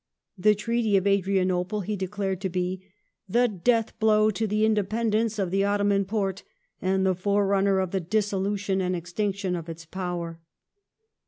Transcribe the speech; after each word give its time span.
The 0.35 0.55
Treaty. 0.55 0.97
of 0.97 1.05
Adrianople 1.05 1.81
he 1.81 1.95
declared 1.95 2.41
to 2.41 2.49
be 2.49 2.83
*' 3.07 3.29
the 3.37 3.47
death 3.47 3.99
blow 3.99 4.31
to 4.31 4.47
the 4.47 4.63
indepen 4.67 5.11
dence 5.11 5.37
of 5.37 5.51
the 5.51 5.63
Ottoman 5.63 6.05
Porte, 6.05 6.41
and 6.81 7.05
the 7.05 7.13
forerunner 7.13 7.77
of 7.79 7.91
the 7.91 7.99
dissolution 7.99 8.81
and 8.81 8.95
extinction 8.95 9.55
of 9.55 9.69
its 9.69 9.85
power 9.85 10.39